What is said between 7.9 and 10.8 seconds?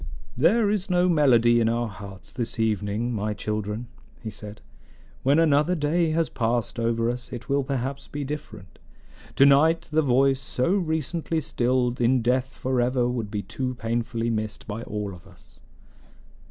be different. To night the voice so